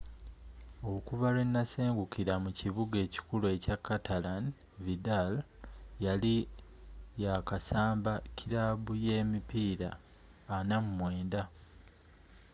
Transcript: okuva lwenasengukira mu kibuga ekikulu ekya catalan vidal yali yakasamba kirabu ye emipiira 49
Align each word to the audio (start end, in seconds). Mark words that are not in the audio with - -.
okuva 0.93 1.27
lwenasengukira 1.35 2.33
mu 2.43 2.49
kibuga 2.59 2.97
ekikulu 3.05 3.45
ekya 3.55 3.75
catalan 3.85 4.45
vidal 4.85 5.31
yali 6.05 6.35
yakasamba 7.23 8.13
kirabu 8.37 8.93
ye 9.03 9.13
emipiira 9.23 9.89
49 10.51 11.41